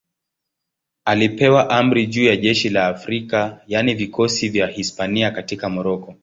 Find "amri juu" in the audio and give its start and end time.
1.69-2.23